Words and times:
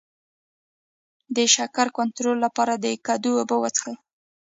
د 1.35 1.37
شکر 1.55 1.87
کنټرول 1.97 2.37
لپاره 2.45 2.73
د 2.83 2.85
کدو 3.05 3.31
اوبه 3.41 3.57
وڅښئ 3.59 3.95